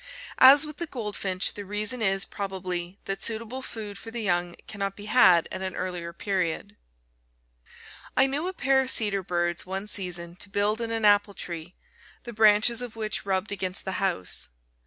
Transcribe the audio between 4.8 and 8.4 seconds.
be had at an earlier period. I